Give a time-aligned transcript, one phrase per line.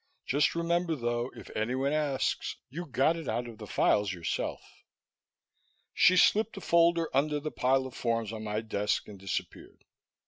[0.25, 4.83] Just remember though, if anyone asks, you got it out of the files yourself."
[5.93, 9.85] She slipped a folder under the piles of forms on my desk and disappeared.